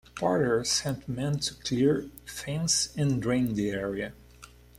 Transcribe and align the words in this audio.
Porter 0.15 0.63
sent 0.63 1.07
men 1.07 1.37
to 1.41 1.53
clear, 1.53 2.09
fence 2.25 2.89
and 2.97 3.21
drain 3.21 3.53
the 3.53 3.69
area. 3.69 4.13